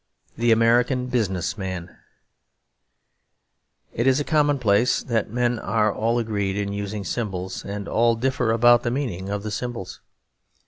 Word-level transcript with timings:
The 0.35 0.51
American 0.51 1.09
Business 1.09 1.59
Man 1.59 1.95
It 3.93 4.07
is 4.07 4.19
a 4.19 4.23
commonplace 4.23 5.03
that 5.03 5.29
men 5.29 5.59
are 5.59 5.93
all 5.93 6.17
agreed 6.17 6.57
in 6.57 6.73
using 6.73 7.03
symbols, 7.03 7.63
and 7.63 7.87
all 7.87 8.15
differ 8.15 8.51
about 8.51 8.81
the 8.81 8.89
meaning 8.89 9.29
of 9.29 9.43
the 9.43 9.51
symbols. 9.51 10.01